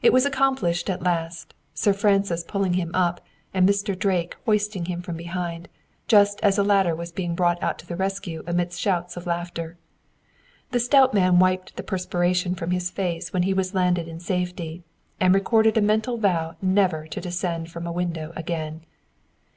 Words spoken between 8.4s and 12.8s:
amidst shouts of laughter. The stout man wiped the perspiration from